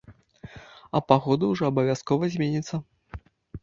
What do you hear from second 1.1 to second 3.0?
пагода ўжо абавязкова зменіцца.